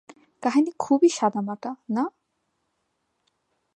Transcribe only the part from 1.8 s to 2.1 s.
না?